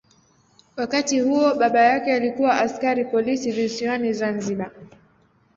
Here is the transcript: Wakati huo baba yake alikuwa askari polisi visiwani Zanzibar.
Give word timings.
Wakati 0.75 1.19
huo 1.19 1.55
baba 1.55 1.79
yake 1.81 2.13
alikuwa 2.13 2.59
askari 2.61 3.05
polisi 3.05 3.51
visiwani 3.51 4.13
Zanzibar. 4.13 4.71